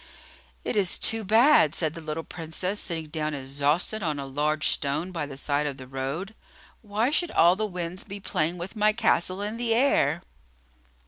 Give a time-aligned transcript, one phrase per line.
[0.63, 5.11] "It is too bad!" said the little Princess, sitting down exhausted on a large stone
[5.11, 6.33] by the side of the road.
[6.81, 10.23] "Why should all the winds be playing with my castle in the air?"